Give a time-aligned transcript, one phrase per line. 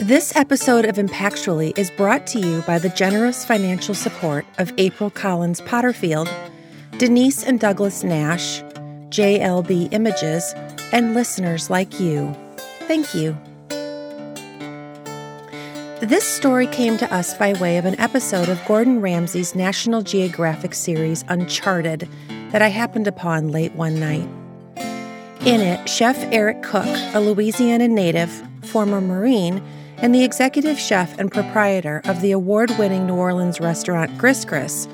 [0.00, 5.10] This episode of Impactually is brought to you by the generous financial support of April
[5.10, 6.26] Collins Potterfield,
[6.96, 8.62] Denise and Douglas Nash,
[9.10, 10.54] JLB Images,
[10.90, 12.34] and listeners like you.
[12.88, 13.36] Thank you.
[16.00, 20.72] This story came to us by way of an episode of Gordon Ramsay's National Geographic
[20.72, 22.08] series Uncharted
[22.52, 24.26] that I happened upon late one night.
[25.44, 28.30] In it, Chef Eric Cook, a Louisiana native,
[28.62, 29.62] former Marine,
[30.02, 34.88] and the executive chef and proprietor of the award winning New Orleans restaurant Gris Gris,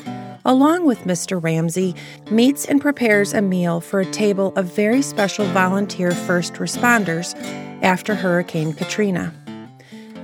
[0.45, 1.42] along with Mr.
[1.42, 1.95] Ramsay,
[2.30, 7.34] meets and prepares a meal for a table of very special volunteer first responders
[7.83, 9.33] after Hurricane Katrina.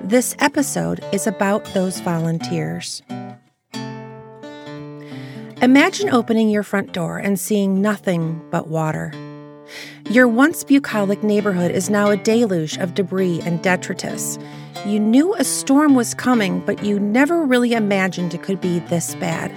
[0.02, 3.02] This episode is about those volunteers.
[5.62, 9.12] Imagine opening your front door and seeing nothing but water.
[10.10, 14.38] Your once bucolic neighborhood is now a deluge of debris and detritus.
[14.84, 19.14] You knew a storm was coming, but you never really imagined it could be this
[19.14, 19.52] bad.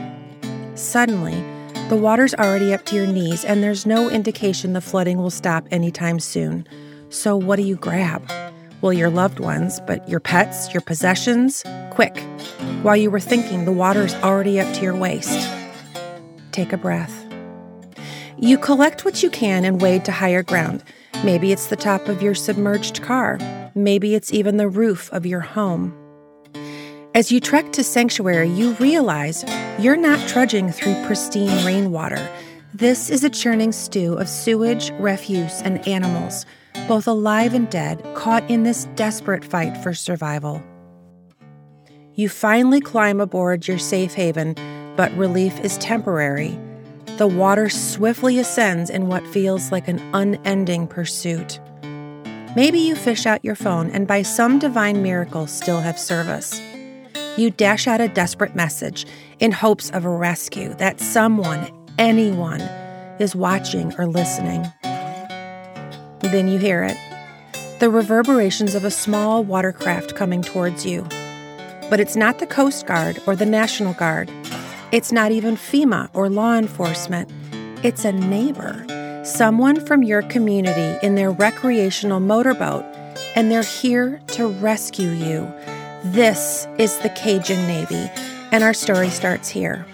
[0.78, 1.44] Suddenly,
[1.90, 5.68] the water's already up to your knees, and there's no indication the flooding will stop
[5.72, 6.68] anytime soon.
[7.10, 8.32] So, what do you grab?
[8.82, 11.64] Well, your loved ones, but your pets, your possessions?
[11.90, 12.20] Quick,
[12.84, 15.50] while you were thinking the water's already up to your waist.
[16.52, 17.26] Take a breath.
[18.38, 20.84] You collect what you can and wade to higher ground.
[21.24, 23.40] Maybe it's the top of your submerged car.
[23.74, 25.94] Maybe it's even the roof of your home.
[27.16, 29.46] As you trek to sanctuary, you realize
[29.80, 32.30] you're not trudging through pristine rainwater.
[32.74, 36.46] This is a churning stew of sewage, refuse, and animals,
[36.90, 40.62] both alive and dead, caught in this desperate fight for survival.
[42.16, 44.56] You finally climb aboard your safe haven,
[44.98, 46.60] but relief is temporary.
[47.18, 51.62] The water swiftly ascends in what feels like an unending pursuit.
[52.58, 56.60] Maybe you fish out your phone and by some divine miracle still have service.
[57.38, 59.06] You dash out a desperate message
[59.40, 62.60] in hopes of a rescue, that someone, anyone,
[63.20, 64.66] is watching or listening.
[66.20, 66.98] Then you hear it
[67.80, 71.02] the reverberations of a small watercraft coming towards you.
[71.90, 74.32] But it's not the Coast Guard or the National Guard.
[74.92, 77.30] It's not even FEMA or law enforcement.
[77.84, 78.86] It's a neighbor
[79.26, 82.86] someone from your community in their recreational motorboat,
[83.36, 85.52] and they're here to rescue you.
[86.04, 88.10] This is the Cajun Navy,
[88.52, 89.86] and our story starts here.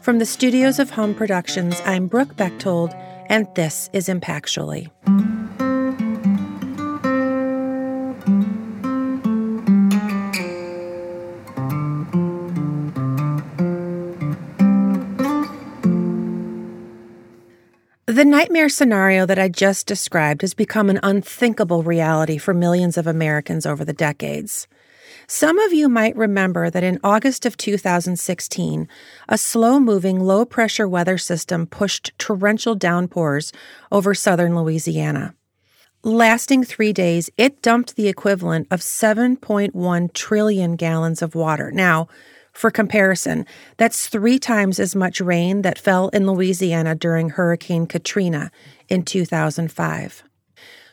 [0.00, 2.94] From the studios of Home Productions, I'm Brooke Bechtold,
[3.28, 4.90] and this is Impactually.
[18.16, 23.06] The nightmare scenario that I just described has become an unthinkable reality for millions of
[23.06, 24.66] Americans over the decades.
[25.26, 28.88] Some of you might remember that in August of 2016,
[29.28, 33.52] a slow moving low pressure weather system pushed torrential downpours
[33.92, 35.34] over southern Louisiana.
[36.02, 41.70] Lasting three days, it dumped the equivalent of 7.1 trillion gallons of water.
[41.70, 42.08] Now,
[42.56, 43.44] for comparison,
[43.76, 48.50] that's three times as much rain that fell in Louisiana during Hurricane Katrina
[48.88, 50.22] in 2005.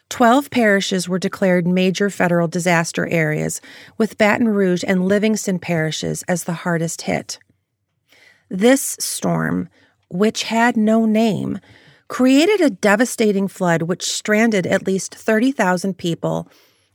[0.10, 3.62] Twelve parishes were declared major federal disaster areas,
[3.98, 7.40] with Baton Rouge and Livingston parishes as the hardest hit.
[8.50, 9.70] This storm,
[10.10, 11.60] which had no name,
[12.10, 16.48] created a devastating flood which stranded at least 30,000 people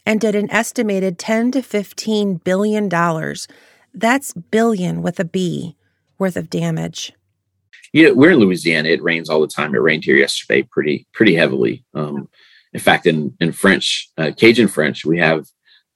[0.05, 3.49] and did an estimated 10 to 15 billion dollars
[3.95, 5.77] that's billion with a B
[6.19, 7.13] worth of damage.
[7.93, 8.91] Yeah, we're in Louisiana.
[8.91, 9.75] It rains all the time.
[9.75, 11.85] It rained here yesterday pretty pretty heavily.
[11.95, 12.29] Um,
[12.73, 15.47] in fact, in in French, uh, Cajun French, we have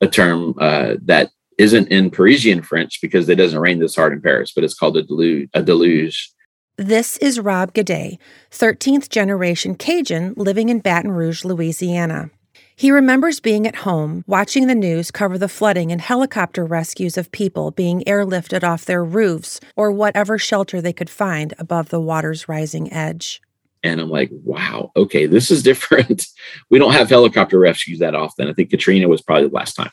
[0.01, 4.23] a term uh, that isn't in Parisian French because it doesn't rain this hard in
[4.23, 5.49] Paris, but it's called a deluge.
[5.55, 6.31] A deluge.
[6.79, 8.19] This is Rob Gaudet,
[8.51, 12.31] 13th generation Cajun living in Baton Rouge, Louisiana.
[12.75, 17.31] He remembers being at home, watching the news cover the flooding and helicopter rescues of
[17.31, 22.49] people being airlifted off their roofs or whatever shelter they could find above the water's
[22.49, 23.43] rising edge.
[23.83, 26.27] And I'm like, wow, okay, this is different.
[26.71, 28.49] we don't have helicopter rescues that often.
[28.49, 29.91] I think Katrina was probably the last time.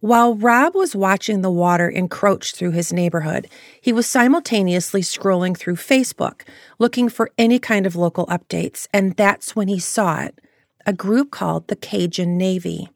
[0.00, 3.48] While Rob was watching the water encroach through his neighborhood,
[3.80, 6.42] he was simultaneously scrolling through Facebook,
[6.78, 10.38] looking for any kind of local updates, and that's when he saw it
[10.86, 12.88] a group called the Cajun Navy.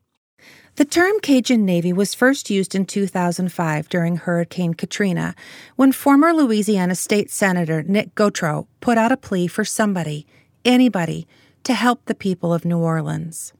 [0.76, 5.34] The term Cajun Navy was first used in 2005 during Hurricane Katrina
[5.74, 10.26] when former Louisiana State Senator Nick Gautreaux put out a plea for somebody,
[10.64, 11.26] anybody,
[11.64, 13.52] to help the people of New Orleans.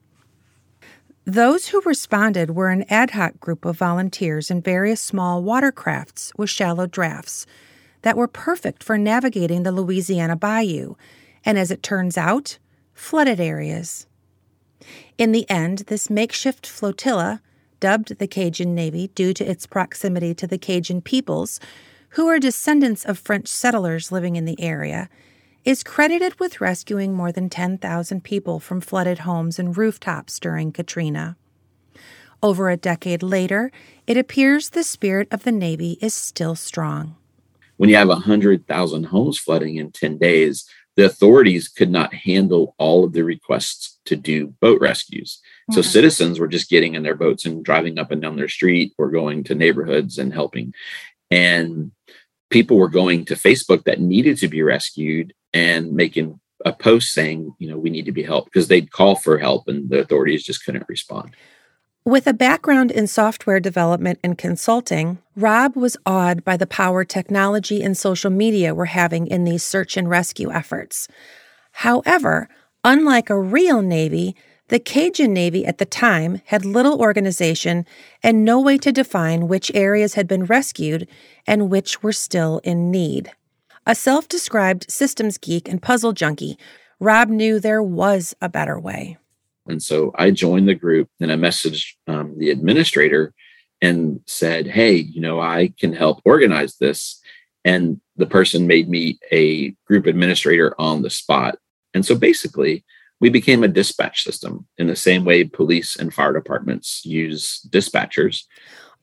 [1.25, 6.49] Those who responded were an ad hoc group of volunteers in various small watercrafts with
[6.49, 7.47] shallow drafts
[8.03, 10.95] that were perfect for navigating the Louisiana Bayou,
[11.45, 12.59] and as it turns out,
[12.95, 14.07] flooded areas.
[15.19, 17.41] In the end, this makeshift flotilla,
[17.81, 21.59] dubbed the Cajun Navy due to its proximity to the Cajun peoples,
[22.11, 25.09] who are descendants of French settlers living in the area,
[25.65, 31.37] is credited with rescuing more than 10,000 people from flooded homes and rooftops during Katrina.
[32.43, 33.71] Over a decade later,
[34.07, 37.17] it appears the spirit of the Navy is still strong.
[37.77, 40.67] When you have 100,000 homes flooding in 10 days,
[41.01, 45.41] the authorities could not handle all of the requests to do boat rescues.
[45.41, 45.77] Mm-hmm.
[45.77, 48.93] So citizens were just getting in their boats and driving up and down their street
[48.99, 50.75] or going to neighborhoods and helping.
[51.31, 51.93] And
[52.51, 57.55] people were going to Facebook that needed to be rescued and making a post saying,
[57.59, 60.45] you know, we need to be helped because they'd call for help and the authorities
[60.45, 61.35] just couldn't respond.
[62.07, 67.83] With a background in software development and consulting, Rob was awed by the power technology
[67.83, 71.09] and social media were having in these search and rescue efforts.
[71.73, 72.49] However,
[72.83, 74.35] unlike a real Navy,
[74.69, 77.85] the Cajun Navy at the time had little organization
[78.23, 81.07] and no way to define which areas had been rescued
[81.47, 83.31] and which were still in need.
[83.87, 86.57] A self described systems geek and puzzle junkie,
[86.99, 89.19] Rob knew there was a better way.
[89.71, 93.33] And so I joined the group and I messaged um, the administrator
[93.81, 97.21] and said, Hey, you know, I can help organize this.
[97.65, 101.57] And the person made me a group administrator on the spot.
[101.95, 102.85] And so basically,
[103.21, 108.45] we became a dispatch system in the same way police and fire departments use dispatchers.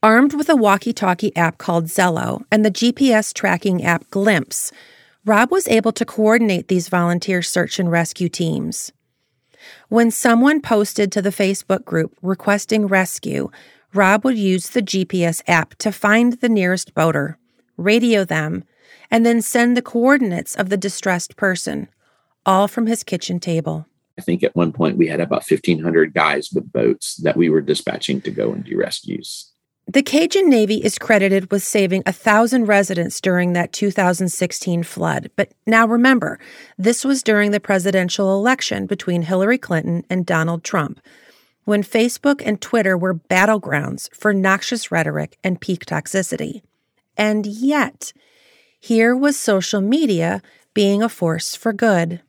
[0.02, 4.72] Armed with a walkie talkie app called Zello and the GPS tracking app Glympse,
[5.24, 8.92] Rob was able to coordinate these volunteer search and rescue teams.
[9.88, 13.50] When someone posted to the Facebook group requesting rescue,
[13.94, 17.38] Rob would use the GPS app to find the nearest boater,
[17.76, 18.64] radio them,
[19.10, 21.88] and then send the coordinates of the distressed person,
[22.44, 23.86] all from his kitchen table.
[24.18, 27.60] I think at one point we had about 1,500 guys with boats that we were
[27.60, 29.52] dispatching to go and do rescues.
[29.90, 35.30] The Cajun Navy is credited with saving a thousand residents during that 2016 flood.
[35.34, 36.38] But now remember,
[36.76, 41.00] this was during the presidential election between Hillary Clinton and Donald Trump,
[41.64, 46.60] when Facebook and Twitter were battlegrounds for noxious rhetoric and peak toxicity.
[47.16, 48.12] And yet,
[48.78, 50.42] here was social media
[50.74, 52.20] being a force for good.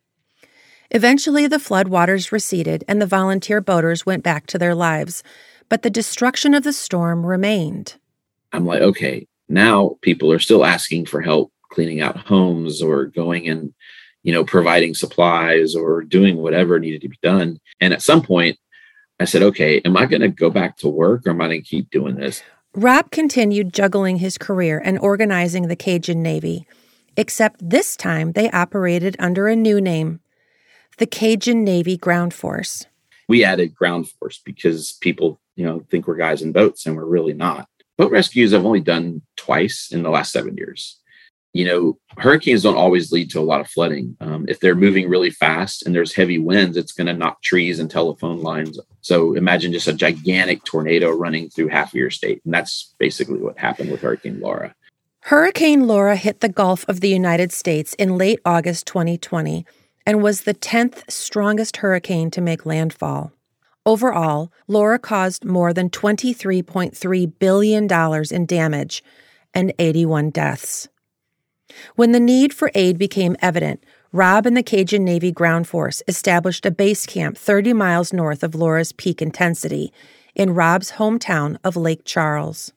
[0.92, 5.24] Eventually, the floodwaters receded and the volunteer boaters went back to their lives
[5.70, 7.96] but the destruction of the storm remained.
[8.52, 13.48] I'm like, okay, now people are still asking for help cleaning out homes or going
[13.48, 13.74] and,
[14.24, 17.60] you know, providing supplies or doing whatever needed to be done.
[17.80, 18.58] And at some point,
[19.20, 21.62] I said, okay, am I going to go back to work or am I going
[21.62, 22.42] to keep doing this?
[22.74, 26.68] Rob continued juggling his career and organizing the Cajun Navy,
[27.18, 30.20] except this time they operated under a new name
[30.98, 32.86] the Cajun Navy Ground Force.
[33.30, 37.04] We added ground force because people you know, think we're guys in boats and we're
[37.04, 37.68] really not.
[37.98, 40.98] Boat rescues I've only done twice in the last seven years.
[41.52, 44.16] You know, hurricanes don't always lead to a lot of flooding.
[44.22, 47.78] Um, if they're moving really fast and there's heavy winds, it's going to knock trees
[47.78, 48.80] and telephone lines.
[49.02, 52.40] So imagine just a gigantic tornado running through half of your state.
[52.46, 54.74] And that's basically what happened with Hurricane Laura.
[55.24, 59.66] Hurricane Laura hit the Gulf of the United States in late August 2020
[60.06, 63.34] and was the 10th strongest hurricane to make landfall.
[63.86, 67.88] Overall, Laura caused more than $23.3 billion
[68.32, 69.04] in damage
[69.54, 70.88] and 81 deaths.
[71.96, 76.66] When the need for aid became evident, Rob and the Cajun Navy Ground Force established
[76.66, 79.94] a base camp 30 miles north of Laura's peak intensity
[80.34, 82.74] in Rob's hometown of Lake Charles.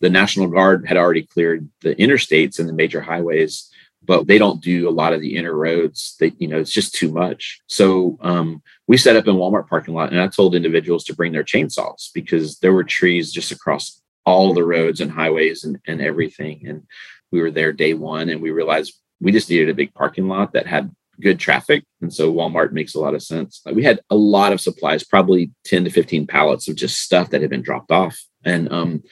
[0.00, 3.70] The National Guard had already cleared the interstates and the major highways
[4.06, 6.94] but they don't do a lot of the inner roads that you know it's just
[6.94, 7.60] too much.
[7.66, 11.32] So um, we set up in walmart parking lot and i told individuals to bring
[11.32, 16.00] their chainsaws because there were trees just across all the roads and highways and, and
[16.02, 16.66] everything.
[16.66, 16.82] And
[17.30, 20.52] we were there day one and we realized we just needed a big parking lot
[20.52, 21.84] that had good traffic.
[22.02, 23.62] And so walmart makes a lot of sense.
[23.72, 27.40] We had a lot of supplies probably 10 to 15 pallets of just stuff that
[27.40, 28.18] had been dropped off.
[28.44, 29.02] And um,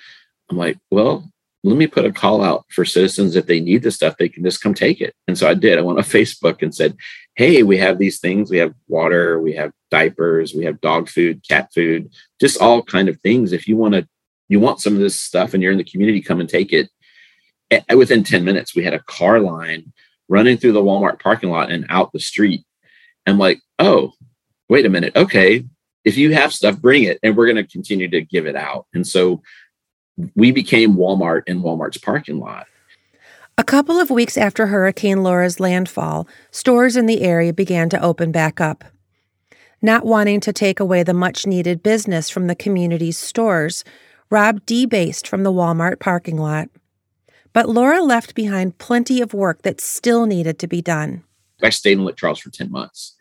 [0.51, 1.31] i'm like well
[1.65, 3.35] let me put a call out for citizens.
[3.35, 5.15] If they need the stuff they can just come take it.
[5.27, 5.79] And so i did.
[5.79, 6.97] I went on facebook and said
[7.37, 8.51] hey we have these things.
[8.51, 13.09] We have water we have diapers we have dog food cat food just all kind
[13.09, 13.53] of things.
[13.53, 14.07] If you want to
[14.49, 16.91] you want some of this stuff and you're in the community come and take it.
[17.71, 19.93] And within 10 minutes we had a car line
[20.29, 22.65] running through the walmart parking lot and out the street.
[23.27, 24.13] I'm like oh
[24.69, 25.17] wait a minute.
[25.17, 25.65] Okay.
[26.05, 28.87] If you have stuff, bring it, and we're going to continue to give it out.
[28.93, 29.43] And so
[30.35, 32.67] we became Walmart in Walmart's parking lot.
[33.57, 38.33] A couple of weeks after Hurricane Laura's landfall, stores in the area began to open
[38.33, 38.85] back up.
[39.81, 43.85] Not wanting to take away the much needed business from the community's stores,
[44.31, 46.69] Rob debased from the Walmart parking lot.
[47.53, 51.23] But Laura left behind plenty of work that still needed to be done.
[51.63, 53.15] I stayed in Lake Charles for 10 months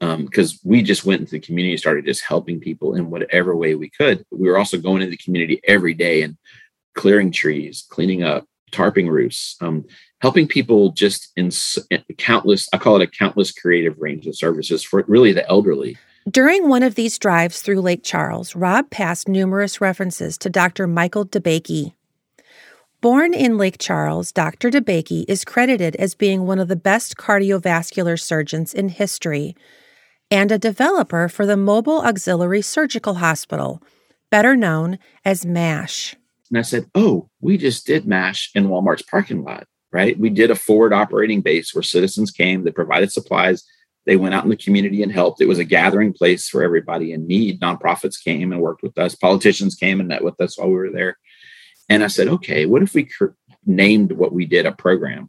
[0.00, 3.54] because um, we just went into the community and started just helping people in whatever
[3.54, 4.24] way we could.
[4.30, 6.38] We were also going into the community every day and
[6.94, 9.84] clearing trees, cleaning up, tarping roofs, um,
[10.20, 11.50] helping people just in
[12.16, 15.96] countless, I call it a countless creative range of services for really the elderly.
[16.30, 20.86] During one of these drives through Lake Charles, Rob passed numerous references to Dr.
[20.86, 21.94] Michael DeBakey.
[23.00, 24.70] Born in Lake Charles, Dr.
[24.70, 29.56] DeBakey is credited as being one of the best cardiovascular surgeons in history
[30.30, 33.82] and a developer for the Mobile Auxiliary Surgical Hospital,
[34.30, 36.16] better known as MASH.
[36.50, 40.18] And I said, Oh, we just did MASH in Walmart's parking lot, right?
[40.18, 43.64] We did a forward operating base where citizens came, they provided supplies,
[44.06, 45.40] they went out in the community and helped.
[45.40, 47.60] It was a gathering place for everybody in need.
[47.60, 49.14] Nonprofits came and worked with us.
[49.14, 51.18] Politicians came and met with us while we were there.
[51.88, 53.08] And I said, okay, what if we
[53.66, 55.28] named what we did a program?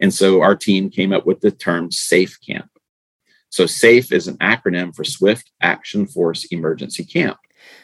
[0.00, 2.68] And so our team came up with the term SAFE Camp.
[3.50, 7.38] So SAFE is an acronym for Swift Action Force Emergency Camp.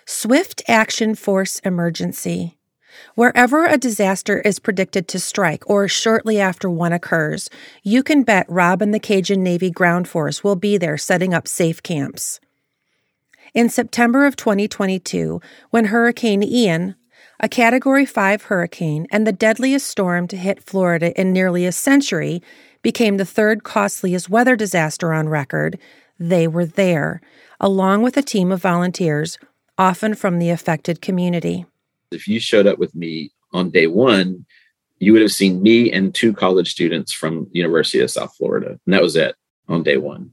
[0.05, 2.59] Swift Action Force Emergency.
[3.15, 7.51] Wherever a disaster is predicted to strike or shortly after one occurs,
[7.83, 11.49] you can bet Rob and the Cajun Navy Ground Force will be there setting up
[11.49, 12.41] safe camps.
[13.53, 15.41] In September of 2022,
[15.71, 16.95] when Hurricane Ian,
[17.41, 22.43] a Category 5 hurricane and the deadliest storm to hit Florida in nearly a century,
[22.85, 25.77] became the third costliest weather disaster on record,
[26.21, 27.21] they were there,
[27.59, 29.37] along with a team of volunteers,
[29.77, 31.67] often from the affected community
[32.15, 34.47] if you showed up with me on day one,
[34.99, 38.79] you would have seen me and two college students from University of South Florida.
[38.87, 39.35] And that was it
[39.69, 40.33] on day one.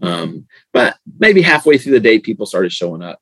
[0.00, 3.20] Um, but maybe halfway through the day, people started showing up.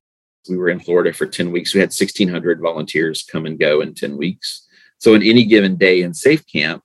[0.48, 1.74] We were in Florida for 10 weeks.
[1.74, 4.66] We had 1,600 volunteers come and go in 10 weeks.
[4.98, 6.82] So, in any given day in Safe Camp,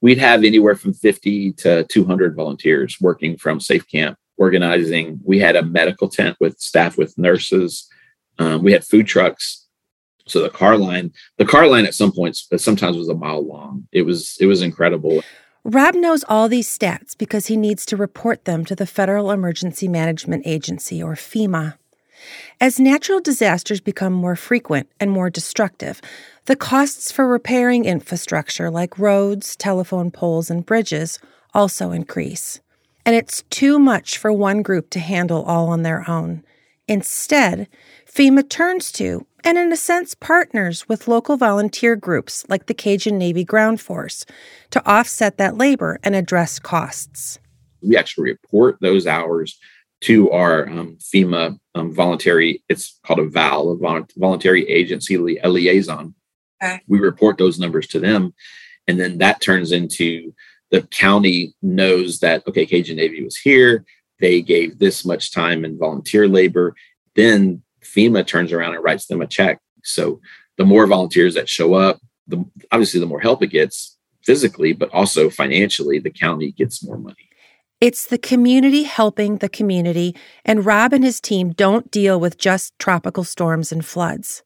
[0.00, 5.20] we'd have anywhere from 50 to 200 volunteers working from Safe Camp, organizing.
[5.24, 7.88] We had a medical tent with staff with nurses.
[8.38, 9.68] Um, we had food trucks
[10.28, 13.44] so the car line, the car line at some points but sometimes was a mile
[13.44, 13.88] long.
[13.92, 15.22] It was it was incredible.
[15.64, 19.88] Rob knows all these stats because he needs to report them to the Federal Emergency
[19.88, 21.77] Management Agency or FEMA.
[22.60, 26.00] As natural disasters become more frequent and more destructive,
[26.46, 31.18] the costs for repairing infrastructure like roads, telephone poles, and bridges
[31.54, 32.60] also increase.
[33.04, 36.44] And it's too much for one group to handle all on their own.
[36.86, 37.68] Instead,
[38.10, 43.18] FEMA turns to and, in a sense, partners with local volunteer groups like the Cajun
[43.18, 44.24] Navy Ground Force
[44.70, 47.38] to offset that labor and address costs.
[47.82, 49.58] We actually report those hours
[50.00, 55.48] to our um, FEMA um, voluntary, it's called a VAL, a voluntary agency li- a
[55.48, 56.14] liaison.
[56.62, 56.80] Okay.
[56.86, 58.34] We report those numbers to them.
[58.86, 60.34] And then that turns into
[60.70, 63.84] the county knows that, okay, Cajun Navy was here.
[64.20, 66.74] They gave this much time in volunteer labor.
[67.14, 69.60] Then FEMA turns around and writes them a check.
[69.84, 70.20] So
[70.56, 74.92] the more volunteers that show up, the obviously the more help it gets physically, but
[74.92, 77.27] also financially, the county gets more money.
[77.80, 82.76] It's the community helping the community, and Rob and his team don't deal with just
[82.78, 84.42] tropical storms and floods.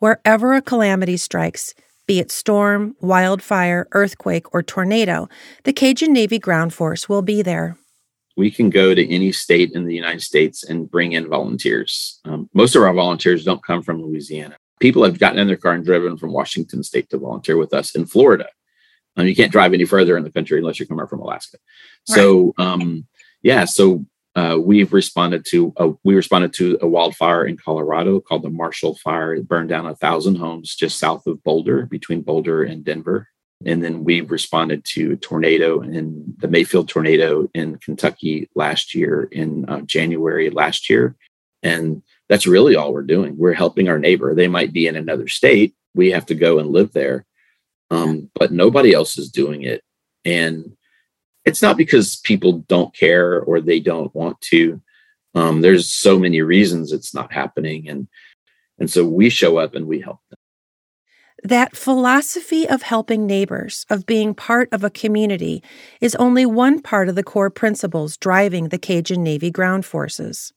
[0.00, 1.74] Wherever a calamity strikes,
[2.06, 5.28] be it storm, wildfire, earthquake, or tornado,
[5.62, 7.76] the Cajun Navy Ground Force will be there
[8.36, 12.20] we can go to any state in the United States and bring in volunteers.
[12.24, 14.56] Um, most of our volunteers don't come from Louisiana.
[14.80, 17.94] People have gotten in their car and driven from Washington state to volunteer with us
[17.94, 18.46] in Florida.
[19.16, 21.58] Um, you can't drive any further in the country unless you're coming from Alaska.
[22.08, 22.16] Right.
[22.16, 23.06] So, um,
[23.42, 24.04] yeah, so
[24.34, 28.96] uh, we've responded to a, we responded to a wildfire in Colorado called the Marshall
[28.96, 29.34] Fire.
[29.34, 33.28] It burned down a thousand homes just south of Boulder, between Boulder and Denver.
[33.64, 39.28] And then we responded to a tornado in the Mayfield tornado in Kentucky last year,
[39.30, 41.16] in uh, January last year.
[41.62, 43.38] And that's really all we're doing.
[43.38, 44.34] We're helping our neighbor.
[44.34, 45.74] They might be in another state.
[45.94, 47.24] We have to go and live there.
[47.94, 49.82] Um, but nobody else is doing it.
[50.24, 50.76] And
[51.44, 54.80] it's not because people don't care or they don't want to.
[55.34, 57.88] Um, there's so many reasons it's not happening.
[57.88, 58.08] And
[58.78, 60.38] and so we show up and we help them.
[61.44, 65.62] That philosophy of helping neighbors, of being part of a community,
[66.00, 70.52] is only one part of the core principles driving the Cajun Navy ground forces.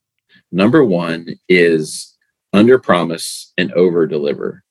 [0.52, 2.18] Number one is
[2.54, 4.64] under promise and over deliver.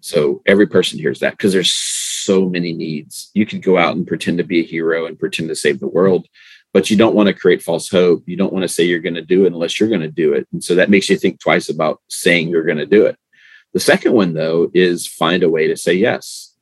[0.00, 1.72] So every person hears that because there's
[2.24, 3.30] so many needs.
[3.34, 5.88] You could go out and pretend to be a hero and pretend to save the
[5.88, 6.26] world,
[6.72, 8.22] but you don't want to create false hope.
[8.26, 10.32] You don't want to say you're going to do it unless you're going to do
[10.32, 10.46] it.
[10.52, 13.16] And so that makes you think twice about saying you're going to do it.
[13.72, 16.54] The second one, though, is find a way to say yes.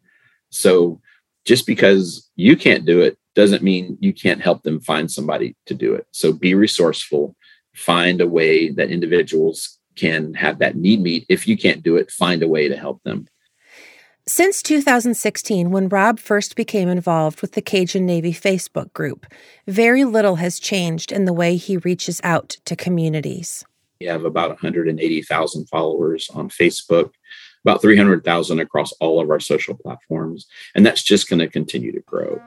[0.51, 1.01] So
[1.45, 5.75] just because you can't do it doesn't mean you can't help them find somebody to
[5.75, 6.07] do it.
[6.13, 7.37] So be resourceful,
[7.75, 11.27] find a way that individuals can have that need meet.
[11.29, 13.27] If you can't do it, find a way to help them.
[14.29, 19.25] Since 2016, when Rob first became involved with the Cajun Navy Facebook group,
[19.67, 23.65] very little has changed in the way he reaches out to communities.
[24.03, 27.13] We have about 180,000 followers on Facebook,
[27.65, 32.01] about 300,000 across all of our social platforms, and that's just going to continue to
[32.01, 32.39] grow.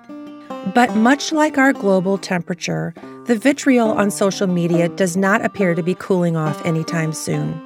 [0.75, 2.93] But much like our global temperature,
[3.25, 7.59] the vitriol on social media does not appear to be cooling off anytime soon.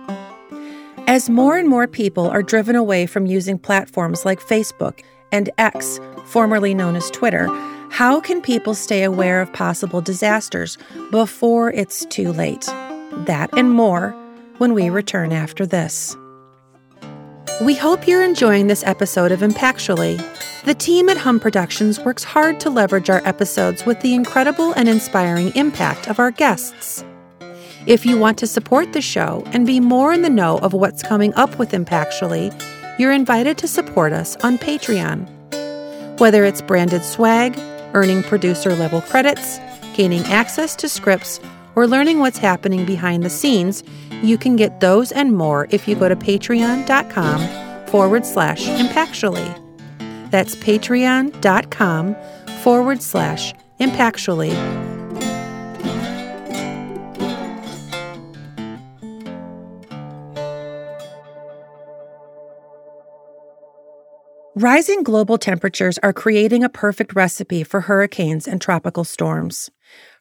[1.07, 5.99] As more and more people are driven away from using platforms like Facebook and X,
[6.25, 7.47] formerly known as Twitter,
[7.91, 10.79] how can people stay aware of possible disasters
[11.11, 12.65] before it's too late?
[13.27, 14.15] That and more
[14.57, 16.17] when we return after this.
[17.61, 20.17] We hope you're enjoying this episode of Impactually.
[20.63, 24.89] The team at Humm Productions works hard to leverage our episodes with the incredible and
[24.89, 27.05] inspiring impact of our guests.
[27.87, 31.03] If you want to support the show and be more in the know of what's
[31.03, 32.51] coming up with Impactually,
[32.97, 35.29] you're invited to support us on Patreon.
[36.19, 37.55] Whether it's branded swag,
[37.93, 39.59] earning producer level credits,
[39.93, 41.39] gaining access to scripts,
[41.75, 43.83] or learning what's happening behind the scenes,
[44.23, 49.61] you can get those and more if you go to patreon.com forward slash impactually.
[50.31, 52.15] That's patreon.com
[52.63, 54.94] forward slash impactually
[64.57, 69.69] Rising global temperatures are creating a perfect recipe for hurricanes and tropical storms.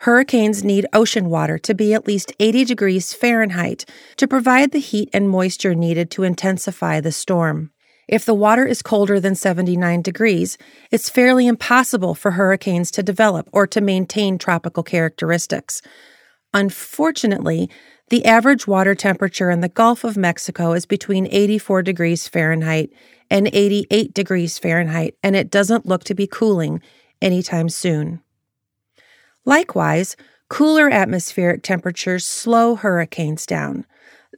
[0.00, 3.84] Hurricanes need ocean water to be at least 80 degrees Fahrenheit
[4.16, 7.70] to provide the heat and moisture needed to intensify the storm.
[8.08, 10.58] If the water is colder than 79 degrees,
[10.90, 15.80] it's fairly impossible for hurricanes to develop or to maintain tropical characteristics.
[16.52, 17.70] Unfortunately,
[18.14, 22.92] the average water temperature in the Gulf of Mexico is between 84 degrees Fahrenheit
[23.28, 26.80] and 88 degrees Fahrenheit, and it doesn't look to be cooling
[27.20, 28.20] anytime soon.
[29.44, 30.14] Likewise,
[30.48, 33.84] cooler atmospheric temperatures slow hurricanes down.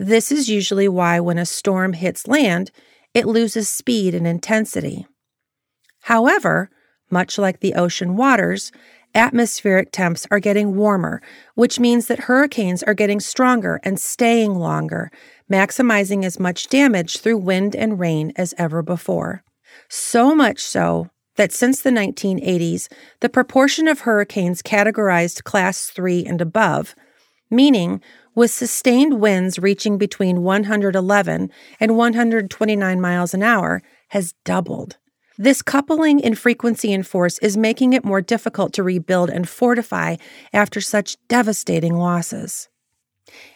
[0.01, 2.71] This is usually why when a storm hits land,
[3.13, 5.07] it loses speed and intensity.
[6.01, 6.71] However,
[7.11, 8.73] much like the ocean waters,
[9.17, 11.23] atmospheric temps are getting warmer,
[11.55, 15.11] which means that hurricanes are getting stronger and staying longer,
[15.51, 19.43] maximizing as much damage through wind and rain as ever before.
[19.89, 22.89] So much so that since the 1980s,
[23.21, 26.95] the proportion of hurricanes categorized Class 3 and above,
[27.51, 28.01] meaning
[28.35, 31.51] with sustained winds reaching between 111
[31.81, 34.99] and 129 miles an hour, has doubled.
[35.39, 40.17] This coupling in frequency and force is making it more difficult to rebuild and fortify
[40.53, 42.69] after such devastating losses.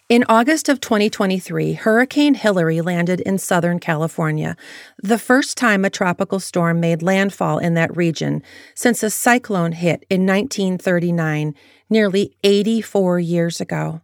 [0.09, 4.57] In August of 2023, Hurricane Hilary landed in Southern California,
[5.01, 8.43] the first time a tropical storm made landfall in that region
[8.75, 11.55] since a cyclone hit in 1939,
[11.89, 14.01] nearly 84 years ago.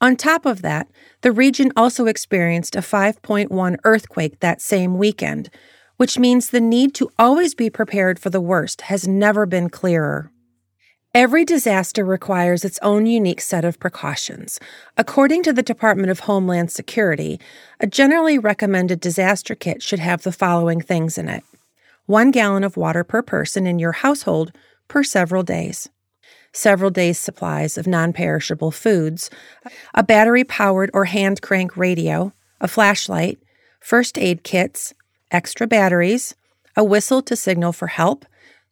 [0.00, 0.88] On top of that,
[1.22, 5.48] the region also experienced a 5.1 earthquake that same weekend,
[5.96, 10.30] which means the need to always be prepared for the worst has never been clearer.
[11.14, 14.60] Every disaster requires its own unique set of precautions.
[14.98, 17.40] According to the Department of Homeland Security,
[17.80, 21.42] a generally recommended disaster kit should have the following things in it.
[22.04, 24.52] One gallon of water per person in your household
[24.88, 25.88] per several days,
[26.52, 29.30] several days' supplies of non perishable foods,
[29.94, 33.38] a battery powered or hand crank radio, a flashlight,
[33.80, 34.92] first aid kits,
[35.30, 36.34] extra batteries,
[36.76, 38.26] a whistle to signal for help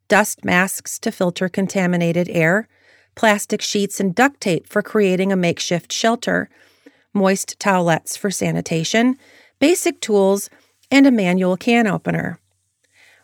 [0.09, 2.69] dust masks to filter contaminated air,
[3.15, 6.49] plastic sheets and duct tape for creating a makeshift shelter,
[7.13, 9.17] moist towelettes for sanitation,
[9.59, 10.51] basic tools,
[10.91, 12.39] and a manual can opener.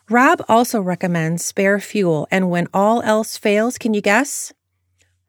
[0.09, 4.53] Rob also recommends spare fuel, and when all else fails, can you guess?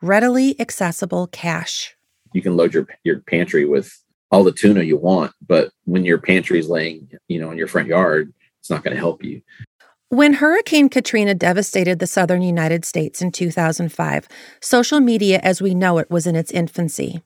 [0.02, 1.96] Readily accessible cash.
[2.34, 6.17] You can load your your pantry with all the tuna you want, but when your
[6.17, 9.41] pantry is laying, you know, in your front yard, it's not going to help you.
[10.10, 14.28] When Hurricane Katrina devastated the southern United States in 2005,
[14.62, 17.22] social media as we know it was in its infancy.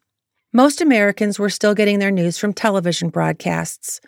[0.54, 4.00] Most Americans were still getting their news from television broadcasts.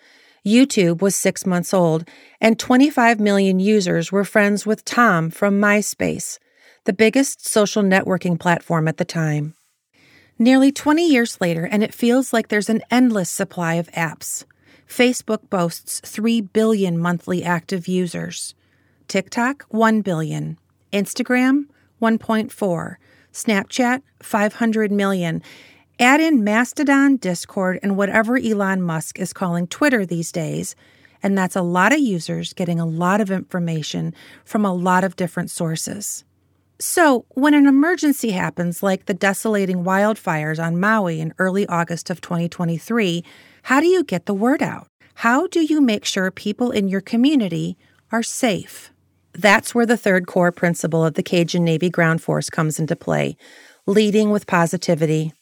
[0.46, 2.08] YouTube was six months old,
[2.40, 6.40] and 25 million users were friends with Tom from MySpace,
[6.86, 9.57] the biggest social networking platform at the time.
[10.40, 14.46] Nearly 20 years later, and it feels like there's an endless supply of apps.
[14.88, 18.54] Facebook boasts 3 billion monthly active users,
[19.08, 20.58] TikTok, 1 billion,
[20.94, 21.66] Instagram,
[22.02, 22.96] 1.4,
[23.34, 25.42] Snapchat, 500 million.
[26.00, 30.76] Add in Mastodon, Discord, and whatever Elon Musk is calling Twitter these days,
[31.24, 34.14] and that's a lot of users getting a lot of information
[34.46, 36.24] from a lot of different sources.
[36.80, 42.22] So, when an emergency happens, like the desolating wildfires on Maui in early August of
[42.22, 43.24] 2023,
[43.64, 44.88] how do you get the word out?
[45.16, 47.78] How do you make sure people in your community
[48.12, 48.92] are safe?
[49.34, 53.38] That's where the third core principle of the Cajun Navy Ground Force comes into play
[53.88, 55.34] leading with positivity.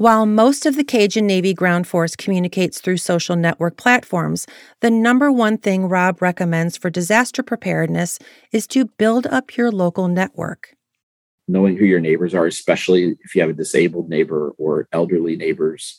[0.00, 4.46] While most of the Cajun Navy Ground Force communicates through social network platforms,
[4.80, 8.18] the number one thing Rob recommends for disaster preparedness
[8.50, 10.74] is to build up your local network.
[11.48, 15.98] Knowing who your neighbors are, especially if you have a disabled neighbor or elderly neighbors,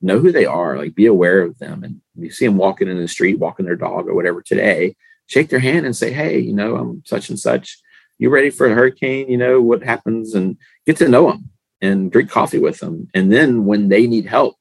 [0.00, 1.82] know who they are, like be aware of them.
[1.82, 4.94] And you see them walking in the street, walking their dog or whatever today,
[5.26, 7.80] shake their hand and say, Hey, you know, I'm such and such.
[8.16, 9.28] You ready for a hurricane?
[9.28, 11.50] You know what happens and get to know them
[11.84, 13.08] and drink coffee with them.
[13.14, 14.56] And then when they need help,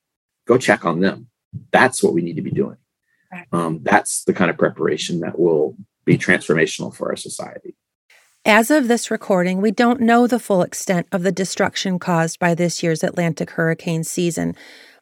[0.46, 1.28] go check on them.
[1.72, 2.78] That's what we need to be doing.
[3.52, 7.76] Um, that's the kind of preparation that will be transformational for our society.
[8.46, 12.54] As of this recording, we don't know the full extent of the destruction caused by
[12.54, 14.54] this year's Atlantic hurricane season.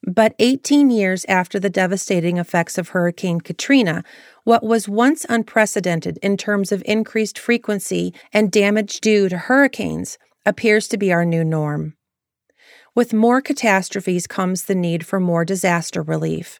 [0.04, 4.04] But 18 years after the devastating effects of Hurricane Katrina,
[4.44, 10.88] what was once unprecedented in terms of increased frequency and damage due to hurricanes appears
[10.90, 11.96] to be our new norm.
[12.94, 16.60] With more catastrophes comes the need for more disaster relief.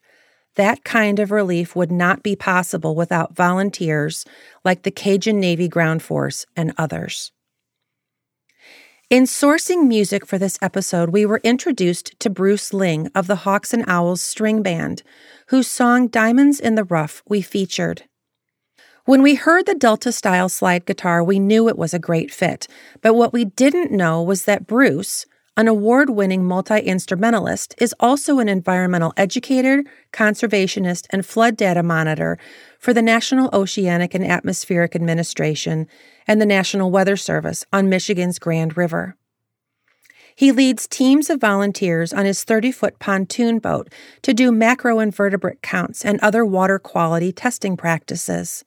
[0.56, 4.24] That kind of relief would not be possible without volunteers
[4.64, 7.32] like the Cajun Navy Ground Force and others.
[9.10, 13.74] In sourcing music for this episode, we were introduced to Bruce Ling of the Hawks
[13.74, 15.02] and Owls String Band,
[15.48, 18.04] whose song Diamonds in the Rough we featured.
[19.04, 22.66] When we heard the Delta style slide guitar, we knew it was a great fit,
[23.02, 28.38] but what we didn't know was that Bruce, an award winning multi instrumentalist, is also
[28.38, 32.38] an environmental educator, conservationist, and flood data monitor
[32.78, 35.86] for the National Oceanic and Atmospheric Administration
[36.26, 39.16] and the National Weather Service on Michigan's Grand River.
[40.34, 46.04] He leads teams of volunteers on his 30 foot pontoon boat to do macroinvertebrate counts
[46.04, 48.64] and other water quality testing practices.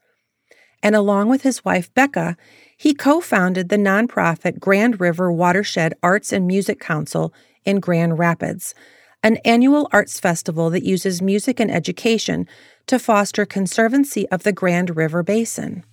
[0.84, 2.38] And along with his wife, Becca,
[2.78, 7.34] he co founded the nonprofit Grand River Watershed Arts and Music Council
[7.64, 8.76] in Grand Rapids,
[9.24, 12.48] an annual arts festival that uses music and education
[12.88, 15.84] to foster conservancy of the Grand River Basin.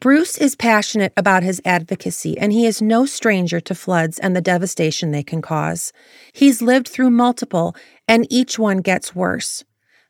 [0.00, 4.40] Bruce is passionate about his advocacy, and he is no stranger to floods and the
[4.40, 5.92] devastation they can cause.
[6.32, 7.76] He's lived through multiple,
[8.08, 9.62] and each one gets worse.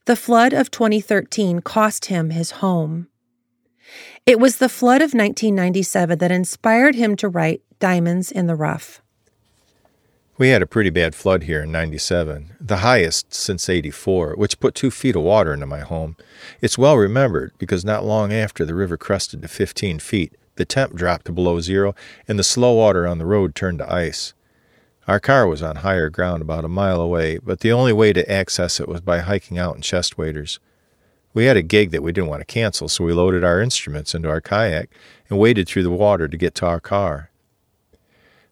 [0.06, 3.08] The flood of 2013 cost him his home.
[4.24, 9.02] It was the flood of 1997 that inspired him to write Diamonds in the Rough.
[10.38, 14.76] We had a pretty bad flood here in 97, the highest since 84, which put
[14.76, 16.16] two feet of water into my home.
[16.60, 20.94] It's well remembered because not long after the river crested to 15 feet, the temp
[20.94, 21.92] dropped to below zero
[22.28, 24.34] and the slow water on the road turned to ice.
[25.08, 28.30] Our car was on higher ground about a mile away, but the only way to
[28.30, 30.60] access it was by hiking out in chest waders.
[31.34, 34.14] We had a gig that we didn't want to cancel, so we loaded our instruments
[34.14, 34.90] into our kayak
[35.30, 37.30] and waded through the water to get to our car.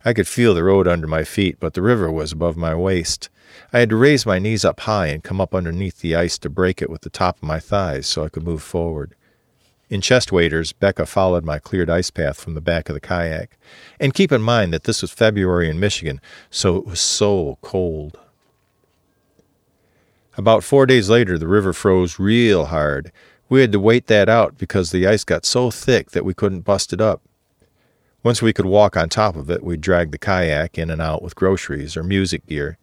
[0.03, 3.29] I could feel the road under my feet, but the river was above my waist.
[3.71, 6.49] I had to raise my knees up high and come up underneath the ice to
[6.49, 9.15] break it with the top of my thighs so I could move forward.
[9.91, 13.59] In chest waders, Becca followed my cleared ice path from the back of the kayak.
[13.99, 18.19] And keep in mind that this was February in Michigan, so it was so cold.
[20.37, 23.11] About four days later, the river froze real hard.
[23.49, 26.61] We had to wait that out because the ice got so thick that we couldn't
[26.61, 27.23] bust it up.
[28.23, 31.23] Once we could walk on top of it, we'd drag the kayak in and out
[31.23, 32.79] with groceries or music gear.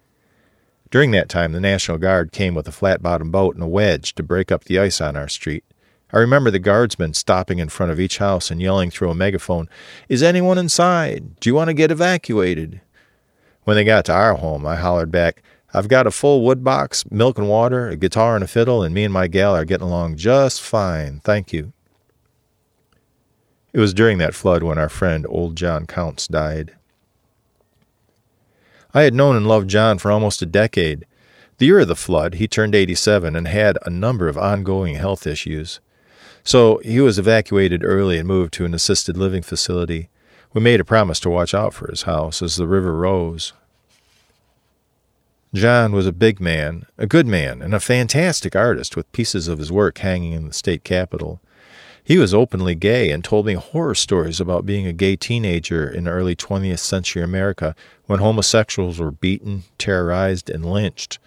[0.90, 4.16] During that time, the National Guard came with a flat bottom boat and a wedge
[4.16, 5.64] to break up the ice on our street.
[6.12, 9.70] I remember the guardsmen stopping in front of each house and yelling through a megaphone,
[10.08, 11.40] Is anyone inside?
[11.40, 12.82] Do you want to get evacuated?
[13.66, 15.44] When they got to our home, I hollered back,
[15.78, 18.96] I've got a full wood box, milk and water, a guitar and a fiddle, and
[18.96, 21.20] me and my gal are getting along just fine.
[21.20, 21.72] Thank you.
[23.74, 26.74] It was during that flood when our friend Old John Counts died.
[28.92, 31.06] I had known and loved John for almost a decade.
[31.60, 35.28] The year of the flood, he turned 87 and had a number of ongoing health
[35.28, 35.80] issues.
[36.44, 40.10] So he was evacuated early and moved to an assisted living facility.
[40.54, 43.54] We made a promise to watch out for his house as the river rose.
[45.58, 49.58] John was a big man, a good man, and a fantastic artist with pieces of
[49.58, 51.42] his work hanging in the state capitol.
[52.04, 56.08] He was openly gay and told me horror stories about being a gay teenager in
[56.08, 57.74] early 20th century America
[58.06, 61.18] when homosexuals were beaten, terrorized, and lynched.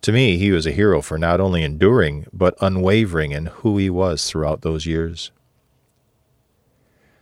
[0.00, 3.90] To me, he was a hero for not only enduring, but unwavering in who he
[3.90, 5.32] was throughout those years.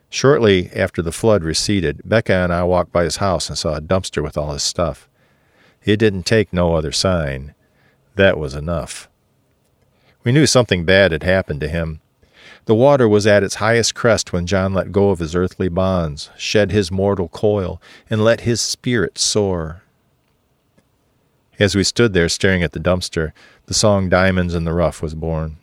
[0.09, 3.81] Shortly after the flood receded, Becca and I walked by his house and saw a
[3.81, 5.09] dumpster with all his stuff.
[5.85, 7.55] It didn't take no other sign.
[8.17, 9.09] That was enough.
[10.23, 12.01] We knew something bad had happened to him.
[12.65, 16.31] The water was at its highest crest when John let go of his earthly bonds,
[16.37, 19.83] shed his mortal coil, and let his spirit soar.
[21.59, 23.33] As we stood there staring at the dumpster,
[23.67, 25.59] the song Diamonds in the Rough was born.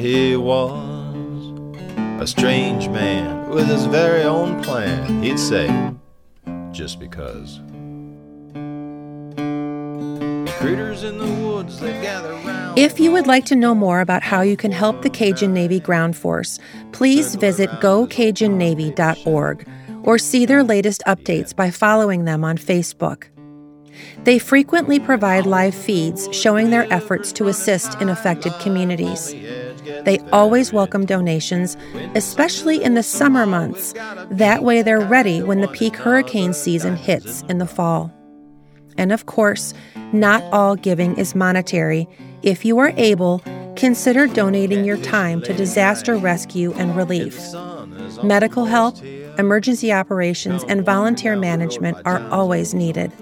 [0.00, 1.70] He was
[2.20, 5.68] a strange man with his very own plan, he'd say,
[6.72, 7.60] just because.
[10.62, 11.78] Woods,
[12.76, 15.80] if you would like to know more about how you can help the Cajun Navy
[15.80, 16.58] Ground Force,
[16.92, 19.68] please visit gocajunnavy.org
[20.02, 23.24] or see their latest updates by following them on Facebook.
[24.24, 29.34] They frequently provide live feeds showing their efforts to assist in affected communities.
[29.34, 29.59] Oh,
[30.04, 31.76] They always welcome donations,
[32.14, 33.94] especially in the summer months.
[34.30, 38.12] That way, they're ready when the peak hurricane season hits in the fall.
[38.96, 39.72] And of course,
[40.12, 42.08] not all giving is monetary.
[42.42, 43.42] If you are able,
[43.76, 47.38] consider donating your time to disaster rescue and relief.
[48.22, 49.02] Medical help,
[49.38, 53.12] emergency operations, and volunteer management are always needed.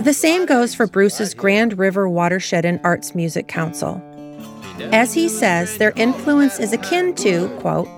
[0.00, 4.02] The same goes for Bruce's Grand River Watershed and Arts Music Council.
[4.92, 7.88] As he says, their influence is akin to, quote,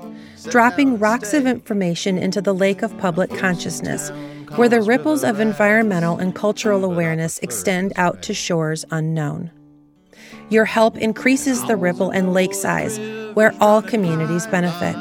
[0.50, 4.10] dropping rocks of information into the lake of public consciousness,
[4.56, 9.50] where the ripples of environmental and cultural awareness extend out to shores unknown.
[10.48, 12.98] Your help increases the ripple and lake size,
[13.34, 14.96] where all communities benefit.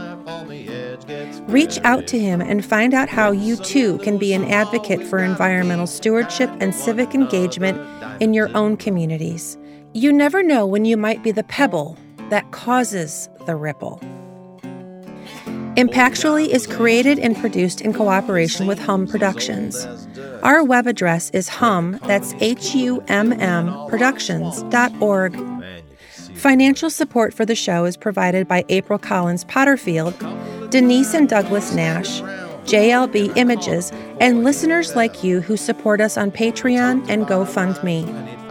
[1.48, 5.20] Reach out to him and find out how you too can be an advocate for
[5.20, 7.80] environmental stewardship and civic engagement
[8.22, 9.58] in your own communities.
[9.98, 11.98] You never know when you might be the pebble
[12.30, 14.00] that causes the ripple.
[15.76, 19.88] Impactually is created and produced in cooperation with Humm Productions.
[20.44, 25.36] Our web address is hum, that's H U M M, productions.org.
[26.36, 32.22] Financial support for the show is provided by April Collins Potterfield Denise and Douglas Nash,
[32.70, 38.46] JLB Images, and listeners like you who support us on Patreon and GoFundMe.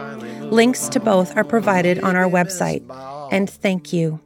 [0.51, 2.83] Links to both are provided on our website.
[3.31, 4.19] And thank you.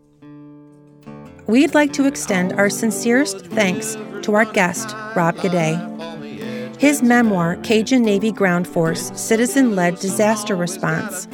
[1.47, 6.79] We'd like to extend our sincerest thanks to our guest, Rob Gaudet.
[6.79, 11.27] His memoir, Cajun Navy Ground Force Citizen Led Disaster Response,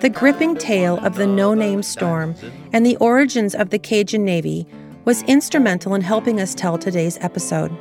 [0.00, 2.34] the gripping tale of the no name storm
[2.72, 4.66] and the origins of the Cajun Navy
[5.04, 7.74] was instrumental in helping us tell today's episode.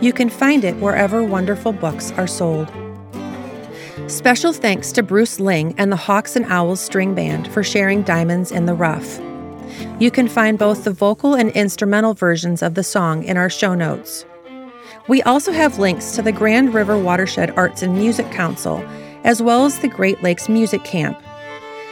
[0.00, 2.68] You can find it wherever wonderful books are sold.
[4.06, 8.52] Special thanks to Bruce Ling and the Hawks and Owls String Band for sharing Diamonds
[8.52, 9.18] in the Rough.
[9.98, 13.74] You can find both the vocal and instrumental versions of the song in our show
[13.74, 14.26] notes.
[15.08, 18.84] We also have links to the Grand River Watershed Arts and Music Council,
[19.24, 21.18] as well as the Great Lakes Music Camp,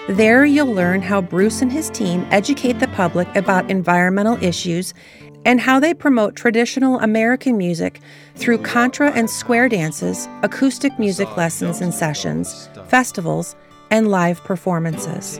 [0.08, 4.94] there, you'll learn how Bruce and his team educate the public about environmental issues
[5.44, 8.00] and how they promote traditional American music
[8.34, 13.56] through contra and square dances, acoustic music lessons and sessions, festivals,
[13.90, 15.38] and live performances.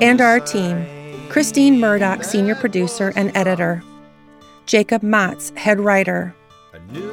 [0.00, 0.86] And our team
[1.28, 3.82] Christine Murdoch, senior producer and editor,
[4.66, 6.34] Jacob Matz, head writer,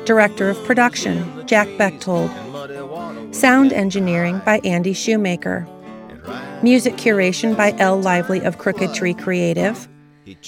[0.05, 2.29] director of production, Jack Bechtold,
[3.33, 5.67] sound engineering by Andy Shoemaker.
[6.63, 7.99] Music curation by L.
[7.99, 9.87] Lively of Crooked Tree Creative.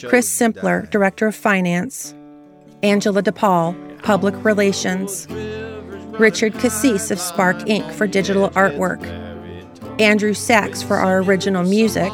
[0.06, 2.14] Chris Simpler, Director of Finance.
[2.84, 5.28] Angela DePaul, Public Relations.
[6.20, 7.92] Richard Cassis of Spark Inc.
[7.92, 9.04] for digital artwork,
[10.00, 12.12] Andrew Sachs for our original music,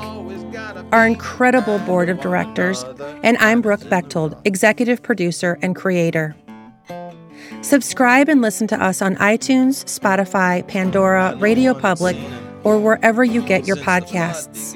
[0.93, 2.85] our incredible board of directors,
[3.23, 6.33] and I'm Brooke Bechtold, executive producer and creator.
[7.61, 12.15] Subscribe and listen to us on iTunes, Spotify, Pandora, Radio Public,
[12.63, 14.75] or wherever you get your podcasts.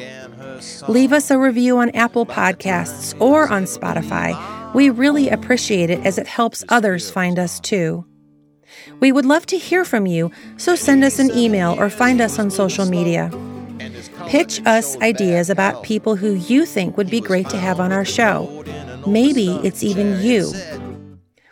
[0.87, 4.33] Leave us a review on Apple Podcasts or on Spotify.
[4.73, 8.05] We really appreciate it as it helps others find us too.
[8.99, 12.39] We would love to hear from you, so send us an email or find us
[12.39, 13.31] on social media.
[14.27, 18.05] Pitch us ideas about people who you think would be great to have on our
[18.05, 18.63] show.
[19.05, 20.51] Maybe it's even you.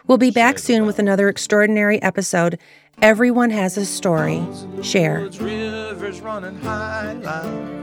[0.07, 2.59] We'll be back soon with another extraordinary episode.
[3.01, 4.45] Everyone has a story.
[4.83, 5.27] Share.
[5.39, 7.15] Rivers running high,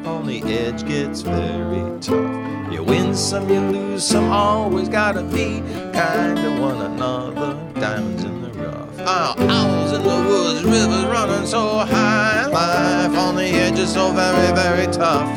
[0.05, 2.73] on the edge gets very tough.
[2.73, 5.61] You win some, you lose some, always gotta be
[5.93, 7.55] kind to one another.
[7.81, 8.95] Diamonds in the rough.
[9.01, 14.13] Oh, owls in the woods, rivers running so high, life on the edge is so
[14.13, 15.29] very, very tough.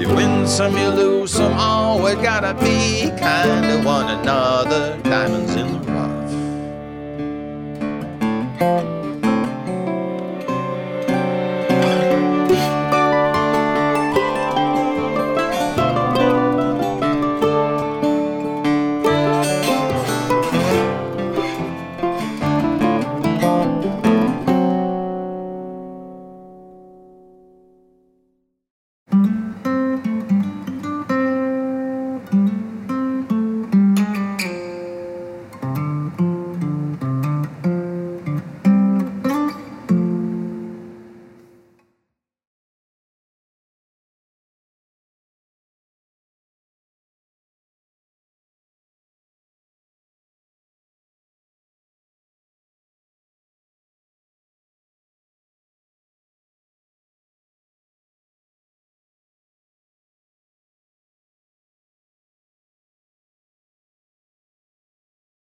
[0.00, 4.98] You win some, you lose some, always gotta be kind to one another.
[5.04, 5.91] Diamonds in the rough.